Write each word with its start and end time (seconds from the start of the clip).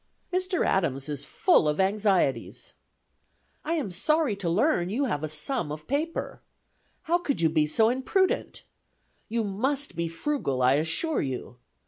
Mr. 0.33 0.65
Adams 0.65 1.07
is 1.07 1.23
full 1.23 1.69
of 1.69 1.79
anxieties: 1.79 2.73
"I 3.63 3.73
am 3.73 3.91
sorry 3.91 4.35
to 4.37 4.49
learn 4.49 4.89
you 4.89 5.05
have 5.05 5.23
a 5.23 5.29
sum 5.29 5.71
of 5.71 5.85
paper. 5.85 6.41
How 7.03 7.19
could 7.19 7.39
you 7.39 7.49
be 7.49 7.67
so 7.67 7.89
imprudent? 7.89 8.63
You 9.29 9.43
must 9.43 9.95
be 9.95 10.07
frugal, 10.07 10.63
I 10.63 10.73
assure 10.73 11.21
you. 11.21 11.59